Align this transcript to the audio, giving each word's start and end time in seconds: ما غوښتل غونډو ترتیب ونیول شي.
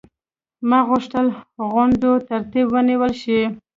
ما 0.69 0.79
غوښتل 0.89 1.27
غونډو 1.71 2.11
ترتیب 2.29 2.65
ونیول 2.73 3.13
شي. 3.21 3.39